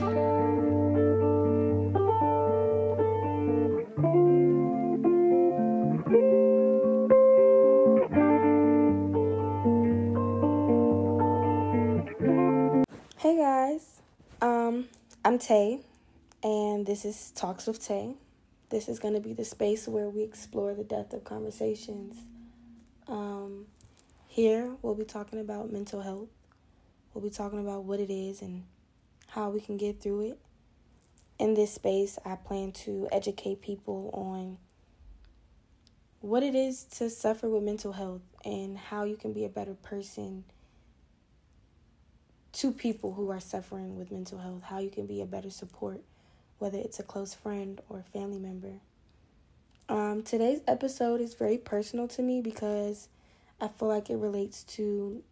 [0.00, 0.06] Hey
[13.36, 14.00] guys,
[14.40, 14.88] um,
[15.22, 15.80] I'm Tay,
[16.42, 18.14] and this is Talks with Tay.
[18.70, 22.16] This is going to be the space where we explore the depth of conversations.
[23.06, 23.66] Um,
[24.28, 26.30] here, we'll be talking about mental health.
[27.12, 28.64] We'll be talking about what it is and
[29.30, 30.38] how we can get through it.
[31.38, 34.58] In this space, I plan to educate people on
[36.20, 39.74] what it is to suffer with mental health and how you can be a better
[39.74, 40.44] person
[42.52, 46.02] to people who are suffering with mental health, how you can be a better support,
[46.58, 48.80] whether it's a close friend or family member.
[49.88, 53.08] Um, today's episode is very personal to me because
[53.60, 55.22] I feel like it relates to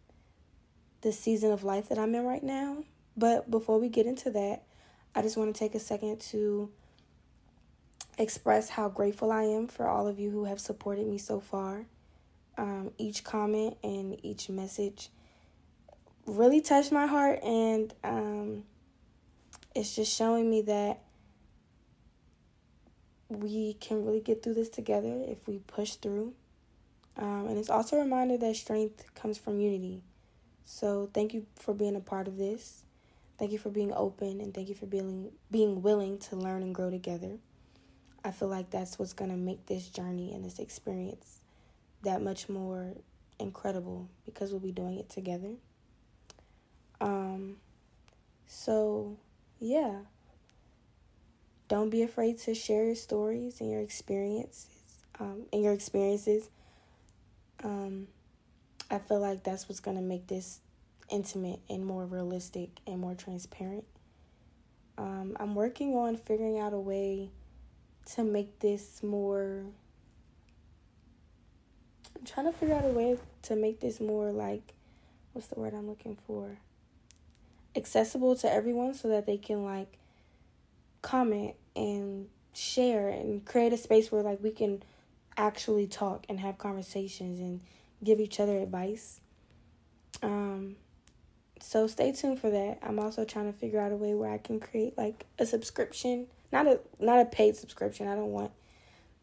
[1.01, 2.83] the season of life that I'm in right now.
[3.19, 4.63] But before we get into that,
[5.13, 6.71] I just want to take a second to
[8.17, 11.85] express how grateful I am for all of you who have supported me so far.
[12.57, 15.09] Um, each comment and each message
[16.25, 18.63] really touched my heart, and um,
[19.75, 21.01] it's just showing me that
[23.27, 26.33] we can really get through this together if we push through.
[27.17, 30.03] Um, and it's also a reminder that strength comes from unity.
[30.63, 32.83] So thank you for being a part of this.
[33.39, 36.75] Thank you for being open and thank you for being being willing to learn and
[36.75, 37.37] grow together.
[38.21, 41.39] I feel like that's what's going to make this journey and this experience
[42.03, 42.93] that much more
[43.39, 45.53] incredible because we'll be doing it together.
[46.99, 47.55] Um,
[48.45, 49.15] so,
[49.59, 49.99] yeah.
[51.69, 54.67] Don't be afraid to share your stories and your experiences.
[55.17, 56.49] Um, and your experiences.
[57.63, 58.07] Um,
[58.91, 60.59] I feel like that's what's gonna make this
[61.09, 63.85] intimate and more realistic and more transparent.
[64.97, 67.31] Um, I'm working on figuring out a way
[68.15, 69.63] to make this more.
[72.17, 74.73] I'm trying to figure out a way to make this more like,
[75.33, 76.57] what's the word I'm looking for?
[77.75, 79.97] accessible to everyone so that they can like
[81.01, 84.83] comment and share and create a space where like we can
[85.37, 87.61] actually talk and have conversations and
[88.03, 89.21] give each other advice.
[90.21, 90.75] Um
[91.59, 92.79] so stay tuned for that.
[92.81, 96.27] I'm also trying to figure out a way where I can create like a subscription,
[96.51, 98.07] not a not a paid subscription.
[98.07, 98.51] I don't want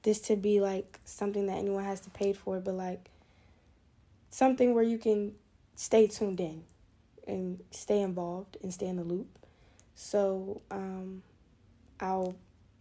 [0.02, 3.10] this to be like something that anyone has to pay for, but like
[4.30, 5.34] something where you can
[5.74, 6.62] stay tuned in
[7.26, 9.26] and stay involved and stay in the loop.
[9.94, 11.22] So um,
[12.00, 12.36] I'll,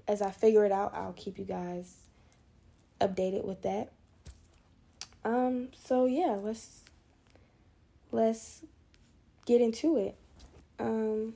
[0.08, 1.96] as I figure it out, I'll keep you guys
[3.02, 3.92] updated with that.
[5.24, 6.82] Um, so yeah, let's
[8.12, 8.62] let's
[9.46, 10.16] get into it.
[10.80, 11.36] Um,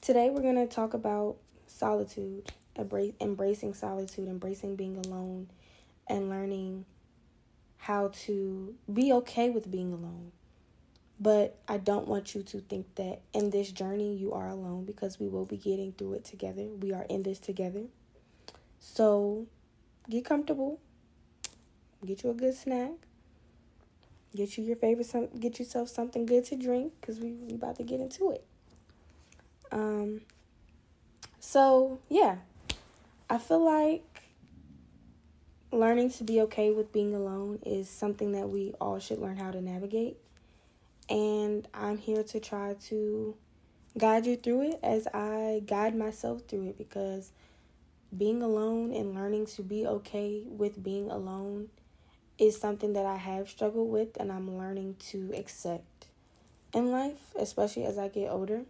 [0.00, 5.48] today we're gonna talk about solitude, embracing solitude, embracing being alone,
[6.06, 6.84] and learning
[7.78, 10.30] how to be okay with being alone.
[11.18, 15.18] But I don't want you to think that in this journey you are alone because
[15.18, 16.64] we will be getting through it together.
[16.64, 17.84] We are in this together.
[18.78, 19.46] So
[20.10, 20.80] get comfortable.
[22.04, 22.90] Get you a good snack.
[24.34, 27.76] Get you your favorite some get yourself something good to drink cuz we we about
[27.76, 28.44] to get into it.
[29.70, 30.22] Um
[31.44, 32.36] so, yeah.
[33.28, 34.22] I feel like
[35.72, 39.50] learning to be okay with being alone is something that we all should learn how
[39.50, 40.18] to navigate
[41.08, 43.34] and I'm here to try to
[43.98, 47.32] guide you through it as I guide myself through it because
[48.16, 51.68] being alone and learning to be okay with being alone
[52.38, 56.06] is something that I have struggled with and I'm learning to accept
[56.74, 58.62] in life, especially as I get older.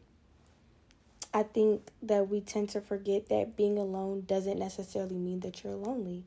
[1.35, 5.75] I think that we tend to forget that being alone doesn't necessarily mean that you're
[5.75, 6.25] lonely.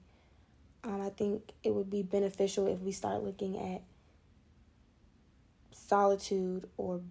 [0.84, 3.81] Um, I think it would be beneficial if we start looking at
[5.72, 7.01] solitude or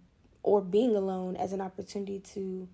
[0.42, 2.69] or being alone as an opportunity to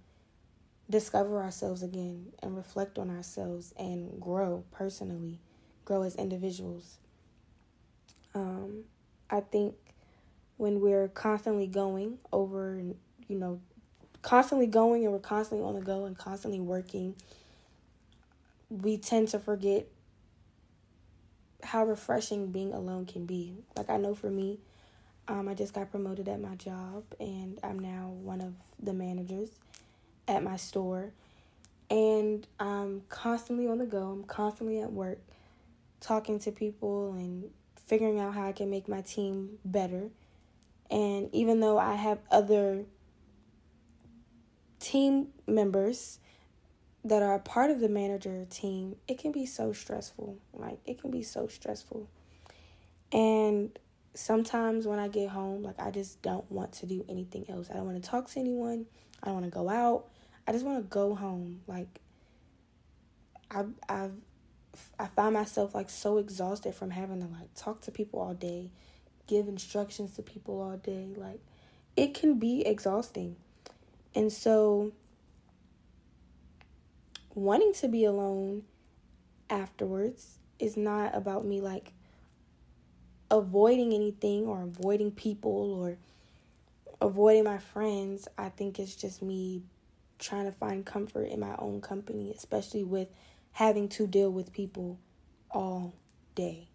[0.88, 5.38] discover ourselves again and reflect on ourselves and grow personally,
[5.84, 6.98] grow as individuals.
[8.34, 8.84] Um,
[9.28, 9.74] I think
[10.56, 12.80] when we're constantly going over,
[13.28, 13.60] you know,
[14.22, 17.14] constantly going and we're constantly on the go and constantly working,
[18.68, 19.86] we tend to forget
[21.62, 23.54] how refreshing being alone can be.
[23.76, 24.58] Like, I know for me,
[25.28, 29.50] um, I just got promoted at my job, and I'm now one of the managers
[30.26, 31.12] at my store.
[31.90, 35.18] And I'm constantly on the go, I'm constantly at work,
[36.00, 37.50] talking to people and
[37.90, 40.10] figuring out how I can make my team better.
[40.92, 42.84] And even though I have other
[44.78, 46.20] team members
[47.04, 50.38] that are a part of the manager team, it can be so stressful.
[50.52, 52.08] Like it can be so stressful.
[53.10, 53.76] And
[54.14, 57.70] sometimes when I get home, like I just don't want to do anything else.
[57.72, 58.86] I don't want to talk to anyone.
[59.20, 60.04] I don't want to go out.
[60.46, 61.62] I just want to go home.
[61.66, 62.00] Like
[63.50, 64.14] I I've
[64.98, 68.70] I find myself like so exhausted from having to like talk to people all day,
[69.26, 71.08] give instructions to people all day.
[71.16, 71.40] Like
[71.96, 73.36] it can be exhausting.
[74.14, 74.92] And so
[77.34, 78.64] wanting to be alone
[79.48, 81.92] afterwards is not about me like
[83.30, 85.96] avoiding anything or avoiding people or
[87.00, 88.28] avoiding my friends.
[88.36, 89.62] I think it's just me
[90.18, 93.08] trying to find comfort in my own company, especially with
[93.52, 94.98] having to deal with people
[95.50, 95.94] all
[96.34, 96.68] day.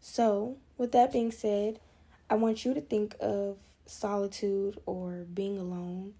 [0.00, 1.80] So, with that being said,
[2.28, 6.14] I want you to think of solitude or being alone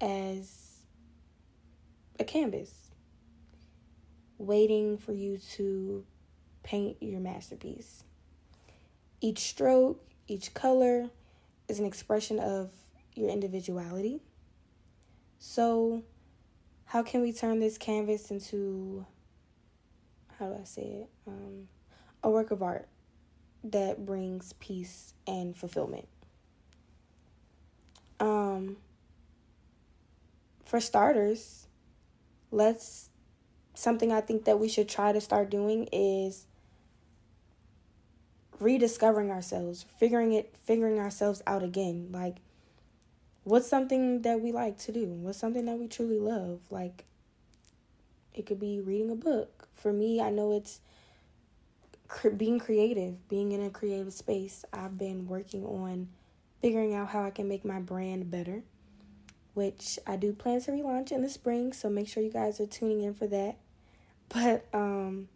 [0.00, 0.78] as
[2.18, 2.90] a canvas
[4.38, 6.04] waiting for you to
[6.62, 8.04] paint your masterpiece.
[9.20, 11.10] Each stroke, each color
[11.68, 12.70] is an expression of
[13.14, 14.20] your individuality.
[15.38, 16.02] So,
[16.90, 19.06] how can we turn this canvas into
[20.36, 21.08] how do I say it?
[21.24, 21.68] Um,
[22.24, 22.88] a work of art
[23.62, 26.08] that brings peace and fulfillment.
[28.18, 28.78] Um,
[30.64, 31.68] for starters,
[32.50, 33.10] let's
[33.74, 36.46] something I think that we should try to start doing is
[38.58, 42.08] rediscovering ourselves, figuring it figuring ourselves out again.
[42.10, 42.38] Like
[43.44, 45.06] what's something that we like to do?
[45.06, 46.60] What's something that we truly love?
[46.70, 47.04] Like,
[48.34, 49.68] it could be reading a book.
[49.74, 50.80] For me, I know it's
[52.36, 54.64] being creative, being in a creative space.
[54.72, 56.08] I've been working on
[56.60, 58.62] figuring out how I can make my brand better,
[59.54, 61.72] which I do plan to relaunch in the spring.
[61.72, 63.56] So make sure you guys are tuning in for that.
[64.28, 65.28] But, um,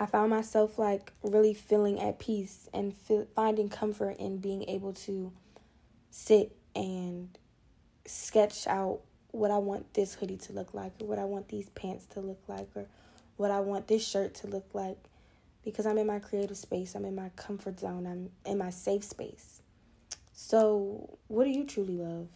[0.00, 2.94] I found myself like really feeling at peace and
[3.34, 5.32] finding comfort in being able to
[6.10, 7.28] sit and
[8.06, 9.00] sketch out
[9.30, 12.20] what I want this hoodie to look like, or what I want these pants to
[12.20, 12.86] look like, or
[13.36, 14.98] what I want this shirt to look like.
[15.64, 19.04] Because I'm in my creative space, I'm in my comfort zone, I'm in my safe
[19.04, 19.60] space.
[20.32, 22.28] So, what do you truly love?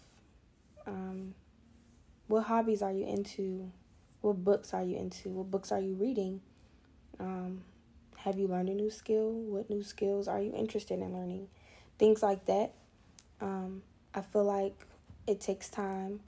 [0.86, 1.34] Um,
[2.26, 3.70] what hobbies are you into?
[4.20, 5.30] What books are you into?
[5.30, 6.40] What books are you reading?
[7.20, 7.62] Um,
[8.16, 9.30] have you learned a new skill?
[9.32, 11.48] What new skills are you interested in learning?
[11.98, 12.72] Things like that.
[13.42, 13.82] Um,
[14.14, 14.86] I feel like
[15.26, 16.20] it takes time,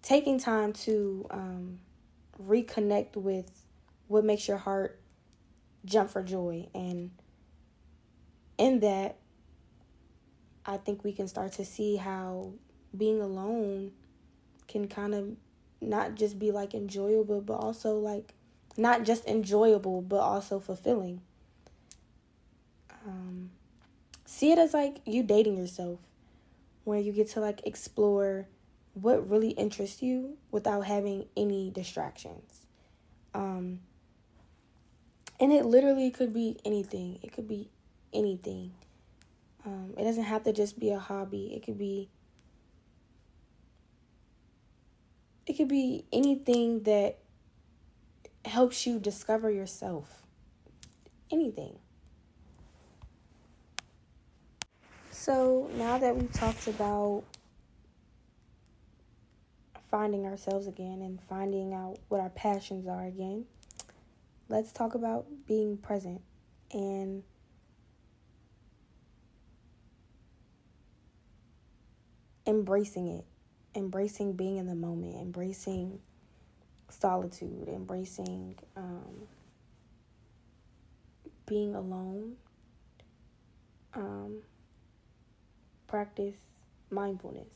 [0.00, 1.80] taking time to um,
[2.40, 3.50] reconnect with
[4.06, 5.00] what makes your heart
[5.84, 6.68] jump for joy.
[6.72, 7.10] And
[8.56, 9.16] in that,
[10.64, 12.52] I think we can start to see how
[12.96, 13.90] being alone
[14.68, 15.30] can kind of
[15.80, 18.34] not just be like enjoyable, but also like
[18.76, 21.20] not just enjoyable, but also fulfilling.
[23.06, 23.50] Um,
[24.24, 26.00] see it as like you dating yourself,
[26.84, 28.46] where you get to like explore
[28.94, 32.66] what really interests you without having any distractions.
[33.34, 33.80] Um,
[35.40, 37.18] and it literally could be anything.
[37.22, 37.68] It could be
[38.12, 38.72] anything.
[39.66, 41.52] Um, it doesn't have to just be a hobby.
[41.54, 42.08] It could be
[45.46, 47.18] it could be anything that
[48.44, 50.22] helps you discover yourself.
[51.30, 51.78] Anything.
[55.24, 57.22] So now that we've talked about
[59.90, 63.46] finding ourselves again and finding out what our passions are again,
[64.50, 66.20] let's talk about being present
[66.74, 67.22] and
[72.46, 73.24] embracing it,
[73.74, 76.00] embracing being in the moment, embracing
[76.90, 79.22] solitude, embracing um,
[81.46, 82.34] being alone.
[83.94, 84.42] Um,
[85.94, 86.34] practice
[86.90, 87.54] mindfulness.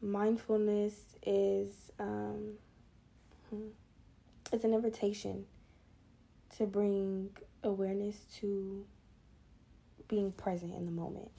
[0.00, 2.54] Mindfulness is um,
[3.48, 3.68] hmm,
[4.52, 5.44] it's an invitation
[6.56, 7.30] to bring
[7.62, 8.84] awareness to
[10.08, 11.30] being present in the moment.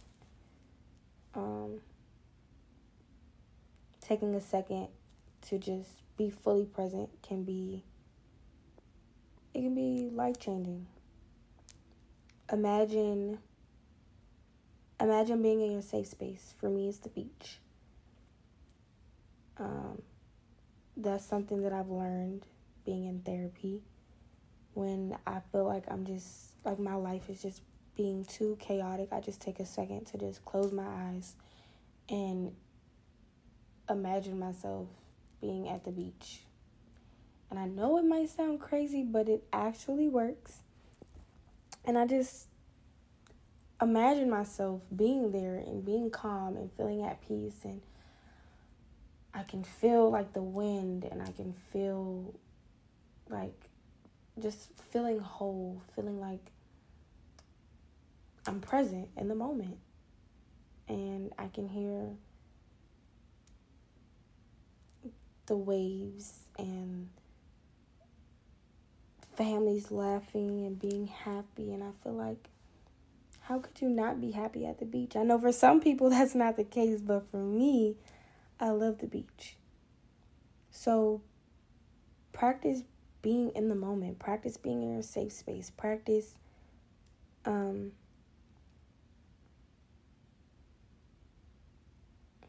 [1.35, 1.81] Um,
[3.99, 4.87] taking a second
[5.49, 7.83] to just be fully present can be
[9.53, 10.87] it can be life changing.
[12.49, 13.39] Imagine
[15.03, 16.55] imagine being in your safe space.
[16.59, 17.59] For me, it's the beach.
[19.57, 20.01] Um,
[20.95, 22.45] that's something that I've learned
[22.85, 23.81] being in therapy.
[24.73, 27.61] When I feel like I'm just, like my life is just
[27.95, 31.35] being too chaotic, I just take a second to just close my eyes
[32.09, 32.53] and
[33.89, 34.87] imagine myself
[35.41, 36.39] being at the beach.
[37.51, 40.59] And I know it might sound crazy, but it actually works.
[41.85, 42.47] And I just
[43.83, 47.81] imagine myself being there and being calm and feeling at peace and
[49.33, 52.35] I can feel like the wind and I can feel
[53.29, 53.69] like
[54.39, 56.51] just feeling whole, feeling like
[58.45, 59.77] I'm present in the moment.
[60.87, 62.09] And I can hear
[65.45, 67.09] the waves and
[69.35, 71.73] families laughing and being happy.
[71.73, 72.49] And I feel like,
[73.43, 75.15] how could you not be happy at the beach?
[75.15, 77.95] I know for some people that's not the case, but for me,
[78.59, 79.57] I love the beach.
[80.71, 81.21] So
[82.31, 82.83] practice
[83.21, 86.35] being in the moment, practice being in a safe space, practice
[87.45, 87.91] um,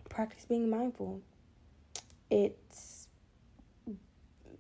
[0.09, 1.21] practice being mindful.
[2.31, 3.09] It's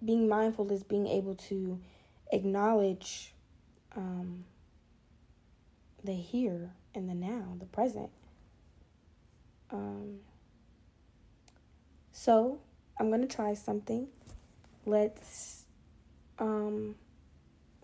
[0.04, 1.80] being mindful is being able to
[2.32, 3.32] acknowledge
[3.96, 4.44] um,
[6.04, 8.10] the here and the now, the present.
[9.70, 10.18] Um,
[12.12, 12.60] so
[13.00, 14.08] I'm gonna try something.
[14.86, 15.64] Let's
[16.38, 16.94] um,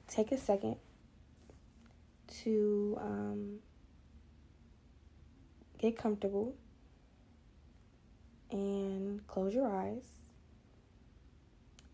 [0.07, 0.77] take a second
[2.43, 3.59] to um,
[5.79, 6.55] get comfortable
[8.51, 10.05] and close your eyes.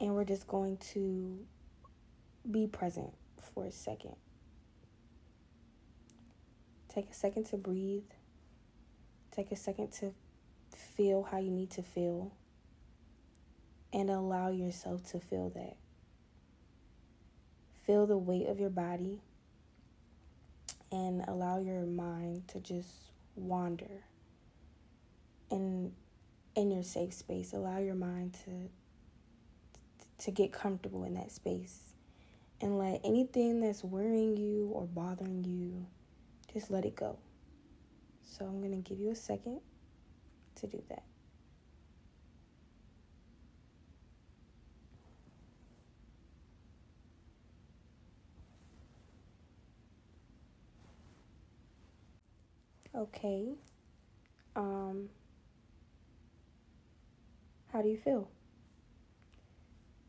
[0.00, 1.38] And we're just going to
[2.50, 3.12] be present
[3.54, 4.16] for a second.
[6.96, 8.08] Take a second to breathe.
[9.30, 10.14] Take a second to
[10.74, 12.32] feel how you need to feel.
[13.92, 15.76] And allow yourself to feel that.
[17.84, 19.20] Feel the weight of your body.
[20.90, 24.04] And allow your mind to just wander.
[25.50, 25.92] And
[26.54, 28.70] in your safe space, allow your mind to
[30.24, 31.92] to get comfortable in that space
[32.62, 35.86] and let anything that's worrying you or bothering you,
[36.56, 37.18] just let it go.
[38.22, 39.60] So I'm going to give you a second
[40.54, 41.02] to do that.
[52.94, 53.48] Okay.
[54.54, 55.10] Um
[57.70, 58.30] how do you feel?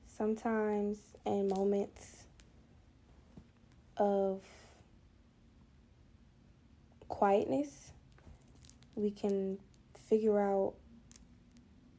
[0.05, 2.23] Sometimes in moments
[3.97, 4.41] of
[7.17, 7.93] quietness,
[8.93, 9.57] we can
[10.07, 10.75] figure out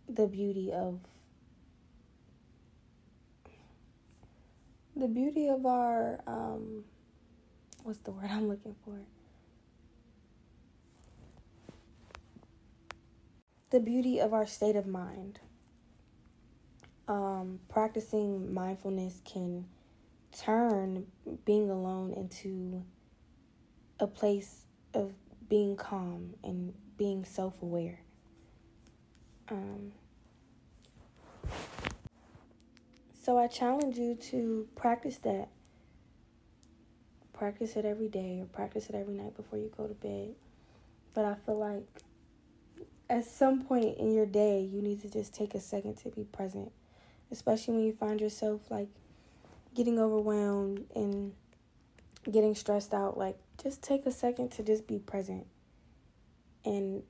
[0.08, 1.00] the beauty of
[4.94, 6.84] the beauty of our um
[7.82, 9.00] what's the word I'm looking for?
[13.70, 15.40] The beauty of our state of mind.
[17.08, 19.64] Um, practicing mindfulness can
[20.30, 21.06] turn
[21.44, 22.84] being alone into
[23.98, 25.12] a place of
[25.48, 28.00] being calm and being self aware.
[29.50, 29.92] Um,
[33.22, 35.48] so I challenge you to practice that.
[37.32, 40.34] Practice it every day or practice it every night before you go to bed.
[41.14, 41.86] But I feel like
[43.08, 46.24] at some point in your day, you need to just take a second to be
[46.24, 46.72] present,
[47.30, 48.88] especially when you find yourself like
[49.74, 51.32] getting overwhelmed and
[52.30, 55.46] getting stressed out, like just take a second to just be present
[56.64, 57.02] and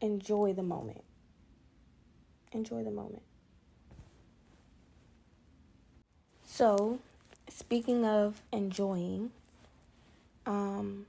[0.00, 1.02] enjoy the moment.
[2.52, 3.22] Enjoy the moment.
[6.44, 7.00] So,
[7.48, 9.30] speaking of enjoying,
[10.46, 11.06] um,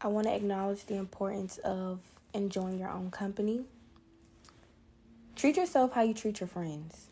[0.00, 1.98] I want to acknowledge the importance of
[2.32, 3.64] enjoying your own company.
[5.36, 7.06] Treat yourself how you treat your friends.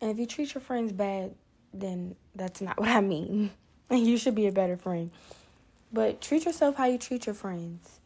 [0.00, 1.34] And if you treat your friends bad,
[1.72, 3.50] then that's not what I mean.
[3.90, 5.10] You should be a better friend.
[5.92, 8.00] But treat yourself how you treat your friends.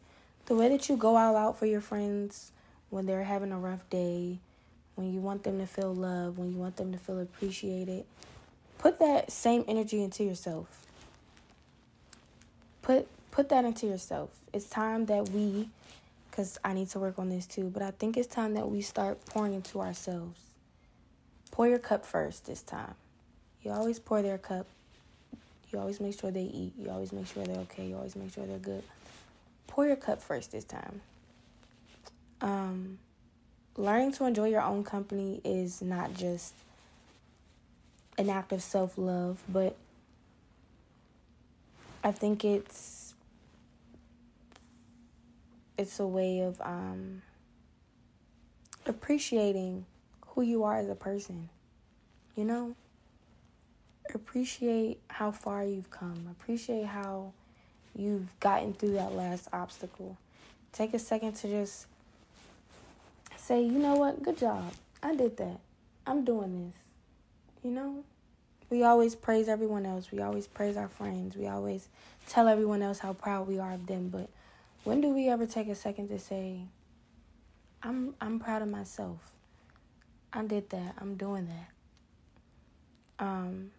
[0.47, 2.53] The way that you go all out for your friends
[2.91, 4.39] when they're having a rough day,
[4.97, 8.05] when you want them to feel love, when you want them to feel appreciated,
[8.79, 10.87] put that same energy into yourself.
[12.83, 14.31] Put put that into yourself.
[14.53, 15.69] It's time that we
[16.33, 18.83] cuz I need to work on this too, but I think it's time that we
[18.83, 20.41] start pouring into ourselves.
[21.51, 22.95] Pour your cup first this time.
[23.63, 24.67] You always pour their cup.
[25.71, 26.73] You always make sure they eat.
[26.79, 27.87] You always make sure they're okay.
[27.87, 28.83] You always make sure they're good.
[29.67, 31.01] Pour your cup first this time.
[32.41, 32.99] Um,
[33.77, 36.55] learning to enjoy your own company is not just
[38.19, 39.77] an act of self love, but
[42.03, 43.15] I think it's
[45.77, 47.23] it's a way of um,
[48.87, 49.87] appreciating
[50.29, 51.49] who you are as a person.
[52.37, 52.75] You know?
[54.15, 56.29] Appreciate how far you've come.
[56.31, 57.33] Appreciate how
[57.95, 60.17] you've gotten through that last obstacle.
[60.73, 61.87] Take a second to just
[63.37, 64.23] say, you know what?
[64.23, 64.73] Good job.
[65.03, 65.61] I did that.
[66.07, 66.83] I'm doing this.
[67.65, 68.05] You know?
[68.71, 70.13] We always praise everyone else.
[70.13, 71.37] We always praise our friends.
[71.37, 71.89] We always
[72.29, 74.09] tell everyone else how proud we are of them.
[74.09, 74.29] But
[74.85, 76.61] when do we ever take a second to say,
[77.83, 79.19] I'm I'm proud of myself.
[80.33, 80.95] I did that.
[80.99, 83.25] I'm doing that.
[83.25, 83.73] Um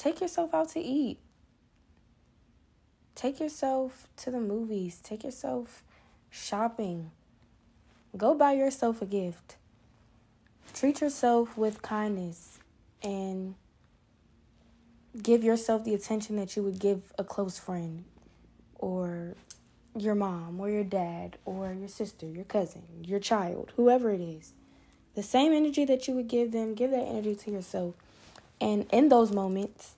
[0.00, 1.18] take yourself out to eat.
[3.14, 4.98] Take yourself to the movies.
[5.02, 5.84] Take yourself
[6.30, 7.10] shopping.
[8.16, 9.56] Go buy yourself a gift.
[10.72, 12.60] Treat yourself with kindness
[13.02, 13.56] and
[15.22, 18.04] give yourself the attention that you would give a close friend
[18.78, 19.34] or
[19.94, 24.52] your mom or your dad or your sister, your cousin, your child, whoever it is.
[25.14, 27.96] The same energy that you would give them, give that energy to yourself.
[28.60, 29.94] And in those moments,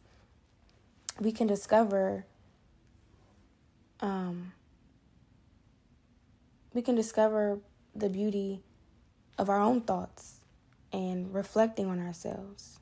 [1.21, 2.25] we can discover
[4.01, 4.53] um,
[6.75, 7.61] we can discover
[7.95, 8.63] the beauty
[9.39, 10.41] of our own thoughts
[10.93, 12.79] and reflecting on ourselves.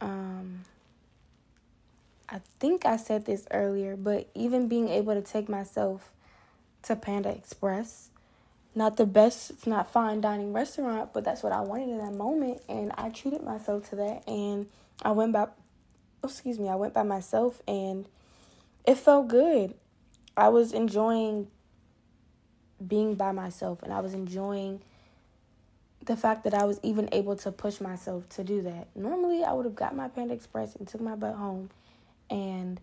[0.00, 0.60] Um,
[2.28, 6.10] I think I said this earlier, but even being able to take myself
[6.84, 8.10] to Panda Express,
[8.74, 12.14] not the best, it's not fine dining restaurant, but that's what I wanted in that
[12.14, 14.68] moment, and I treated myself to that, and
[15.02, 15.48] I went by,
[16.22, 18.06] excuse me, I went by myself, and
[18.84, 19.74] it felt good.
[20.36, 21.48] I was enjoying
[22.86, 24.80] being by myself, and I was enjoying
[26.04, 28.88] the fact that I was even able to push myself to do that.
[28.94, 31.70] Normally, I would have got my Panda Express and took my butt home
[32.30, 32.80] and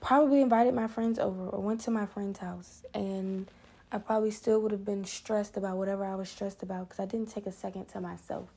[0.00, 2.82] probably invited my friends over or went to my friend's house.
[2.94, 3.46] And
[3.90, 7.06] I probably still would have been stressed about whatever I was stressed about because I
[7.06, 8.48] didn't take a second to myself.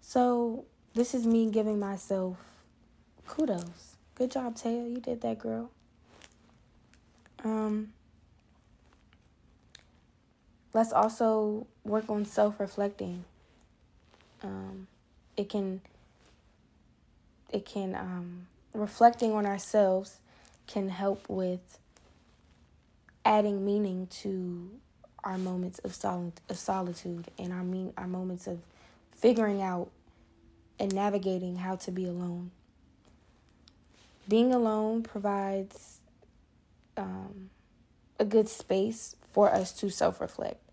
[0.00, 2.38] So, this is me giving myself
[3.26, 3.96] kudos.
[4.14, 4.90] Good job, Taya.
[4.90, 5.70] You did that, girl.
[7.42, 7.92] Um,
[10.72, 13.24] let's also work on self reflecting.
[14.42, 14.86] Um,
[15.36, 15.80] it can,
[17.50, 20.18] it can, um, reflecting on ourselves
[20.66, 21.78] can help with
[23.24, 24.70] adding meaning to
[25.22, 28.60] our moments of sol- of solitude and our mean our moments of
[29.12, 29.90] figuring out
[30.78, 32.50] and navigating how to be alone.
[34.28, 36.00] Being alone provides
[36.96, 37.50] um,
[38.18, 40.64] a good space for us to self reflect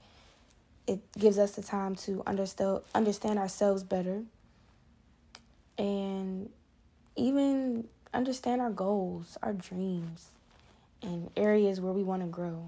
[0.88, 4.24] it gives us the time to understand understand ourselves better
[5.78, 6.50] and
[7.16, 10.30] even understand our goals, our dreams,
[11.02, 12.68] and areas where we want to grow.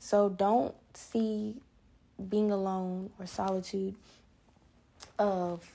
[0.00, 1.56] So don't see
[2.28, 3.94] being alone or solitude
[5.18, 5.70] of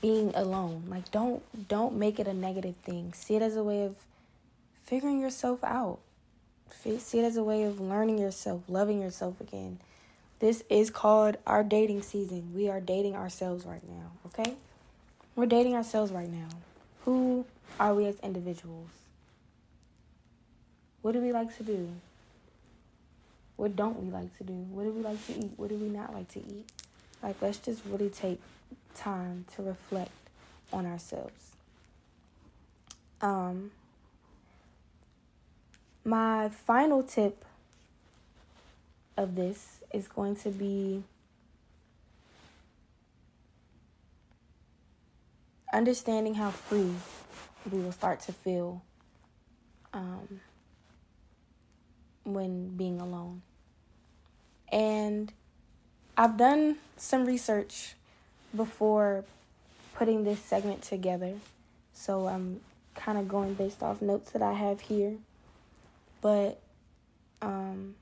[0.00, 0.84] being alone.
[0.88, 3.12] Like don't don't make it a negative thing.
[3.14, 3.96] See it as a way of
[4.84, 5.98] figuring yourself out
[6.82, 9.78] see it as a way of learning yourself, loving yourself again.
[10.38, 12.52] This is called our dating season.
[12.54, 14.54] We are dating ourselves right now, okay?
[15.34, 16.48] We're dating ourselves right now.
[17.04, 17.44] Who
[17.78, 18.90] are we as individuals?
[21.02, 21.88] What do we like to do?
[23.56, 24.52] What don't we like to do?
[24.52, 25.52] What do we like to eat?
[25.56, 26.66] What do we not like to eat?
[27.22, 28.40] Like, let's just really take
[28.94, 30.12] time to reflect
[30.72, 31.52] on ourselves.
[33.20, 33.72] Um,
[36.04, 37.44] my final tip
[39.16, 41.02] of this is going to be
[45.72, 46.94] understanding how free
[47.70, 48.82] we will start to feel
[49.92, 50.40] um,
[52.24, 53.42] when being alone.
[54.70, 55.32] And
[56.16, 57.94] I've done some research
[58.54, 59.24] before
[59.94, 61.34] putting this segment together.
[61.92, 62.60] So I'm
[62.94, 65.14] kind of going based off notes that I have here.
[66.20, 66.60] But
[67.40, 67.94] um,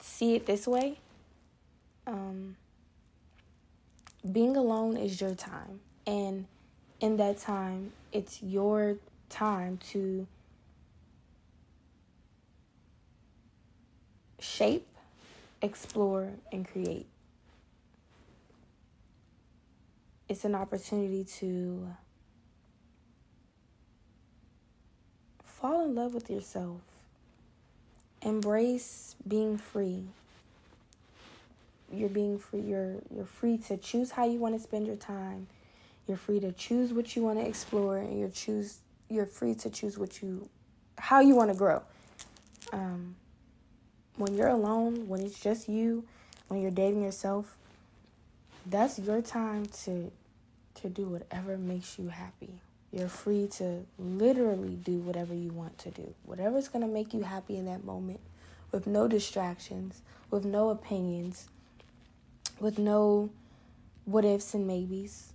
[0.00, 0.98] see it this way
[2.06, 2.56] um,
[4.30, 5.80] being alone is your time.
[6.10, 6.46] And
[6.98, 8.96] in that time, it's your
[9.28, 10.26] time to
[14.40, 14.88] shape,
[15.62, 17.06] explore, and create.
[20.28, 21.94] It's an opportunity to
[25.44, 26.80] fall in love with yourself.
[28.20, 30.06] Embrace being free.
[31.92, 32.62] You're being free.
[32.62, 35.46] You're you're free to choose how you want to spend your time.
[36.10, 39.70] You're free to choose what you want to explore, and you're choose you're free to
[39.70, 40.48] choose what you
[40.98, 41.82] how you want to grow.
[42.72, 43.14] Um,
[44.16, 46.02] when you're alone, when it's just you,
[46.48, 47.56] when you're dating yourself,
[48.66, 50.10] that's your time to
[50.82, 52.54] to do whatever makes you happy.
[52.90, 56.12] You're free to literally do whatever you want to do.
[56.24, 58.18] Whatever's going to make you happy in that moment
[58.72, 61.48] with no distractions, with no opinions,
[62.58, 63.30] with no
[64.06, 65.29] what ifs and maybes.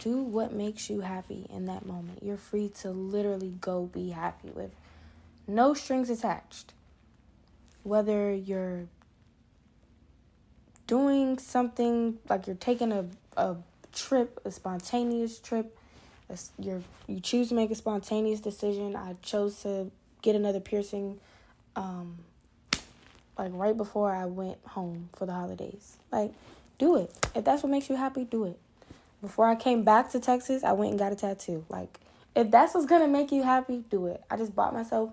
[0.00, 2.22] Do what makes you happy in that moment.
[2.22, 4.70] You're free to literally go be happy with
[5.46, 6.72] no strings attached.
[7.82, 8.86] Whether you're
[10.86, 13.06] doing something like you're taking a,
[13.36, 13.56] a
[13.92, 15.76] trip, a spontaneous trip,
[16.58, 18.96] you're, you choose to make a spontaneous decision.
[18.96, 19.90] I chose to
[20.22, 21.20] get another piercing
[21.76, 22.18] um,
[23.38, 25.96] like right before I went home for the holidays.
[26.10, 26.32] Like,
[26.78, 27.12] do it.
[27.34, 28.58] If that's what makes you happy, do it.
[29.20, 31.64] Before I came back to Texas, I went and got a tattoo.
[31.68, 32.00] Like,
[32.34, 34.22] if that's what's gonna make you happy, do it.
[34.30, 35.12] I just bought myself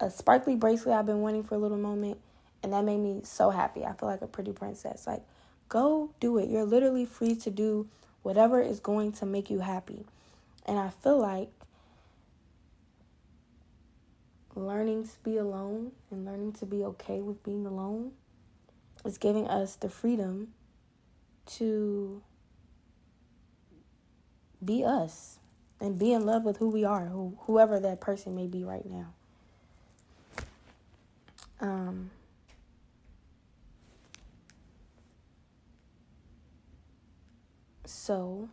[0.00, 2.18] a sparkly bracelet I've been wanting for a little moment,
[2.62, 3.84] and that made me so happy.
[3.84, 5.06] I feel like a pretty princess.
[5.06, 5.22] Like,
[5.68, 6.48] go do it.
[6.48, 7.88] You're literally free to do
[8.22, 10.04] whatever is going to make you happy.
[10.66, 11.50] And I feel like
[14.56, 18.12] learning to be alone and learning to be okay with being alone
[19.04, 20.48] is giving us the freedom
[21.46, 22.22] to
[24.64, 25.38] be us
[25.80, 28.86] and be in love with who we are, who, whoever that person may be right
[28.86, 29.12] now.
[31.60, 32.10] Um,
[37.84, 38.48] so,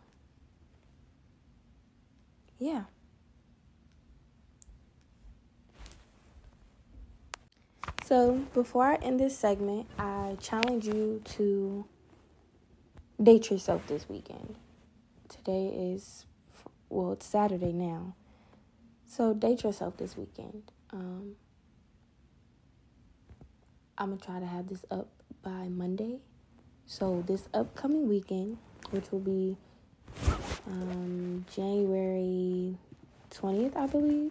[2.58, 2.84] yeah.
[8.04, 11.86] So, before I end this segment, I challenge you to
[13.22, 14.56] date yourself this weekend.
[15.44, 16.26] Today is,
[16.88, 18.14] well, it's Saturday now.
[19.06, 20.70] So, date yourself this weekend.
[20.92, 21.36] Um,
[23.98, 25.08] I'm going to try to have this up
[25.42, 26.18] by Monday.
[26.86, 28.58] So, this upcoming weekend,
[28.90, 29.56] which will be
[30.66, 32.76] um, January
[33.30, 34.30] 20th, I believe.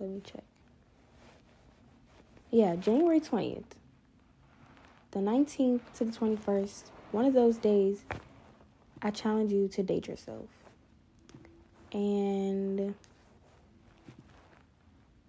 [0.00, 0.44] Let me check
[2.52, 3.64] yeah, January 20th,
[5.12, 8.04] the 19th to the 21st, one of those days,
[9.02, 10.46] I challenge you to date yourself.
[11.92, 12.94] And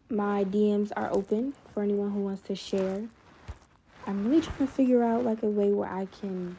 [0.10, 3.04] my DMs are open for anyone who wants to share.
[4.06, 6.56] I'm really trying to figure out like a way where I can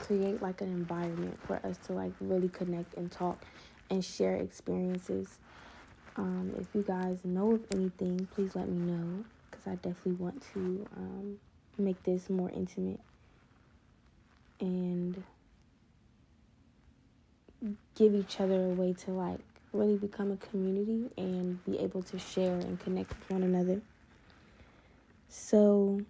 [0.00, 3.44] create like an environment for us to like really connect and talk
[3.88, 5.38] and share experiences.
[6.16, 10.42] Um, if you guys know of anything, please let me know because I definitely want
[10.54, 11.38] to um,
[11.78, 13.00] make this more intimate
[14.60, 15.22] and
[17.94, 19.40] give each other a way to like
[19.72, 23.80] really become a community and be able to share and connect with one another.
[25.28, 26.00] So,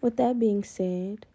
[0.00, 1.26] with that being said,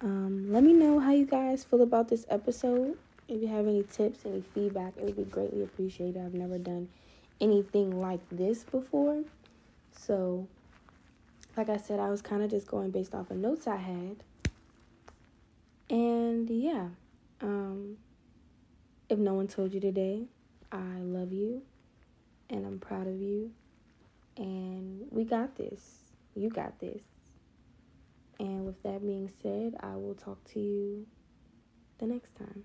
[0.00, 2.98] um, let me know how you guys feel about this episode.
[3.28, 6.20] If you have any tips, any feedback, it would be greatly appreciated.
[6.20, 6.88] I've never done
[7.40, 9.22] anything like this before.
[9.96, 10.48] So,
[11.56, 14.16] like I said, I was kind of just going based off of notes I had.
[15.88, 16.88] And yeah,
[17.40, 17.96] um,
[19.14, 20.24] if no one told you today,
[20.72, 21.62] I love you
[22.50, 23.52] and I'm proud of you.
[24.36, 25.80] And we got this.
[26.34, 27.04] You got this.
[28.40, 31.06] And with that being said, I will talk to you
[31.98, 32.64] the next time.